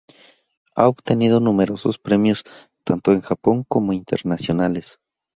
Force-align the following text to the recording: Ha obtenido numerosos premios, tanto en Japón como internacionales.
Ha 0.73 0.87
obtenido 0.87 1.39
numerosos 1.39 1.99
premios, 1.99 2.43
tanto 2.83 3.11
en 3.11 3.21
Japón 3.21 3.63
como 3.69 3.93
internacionales. 3.93 4.99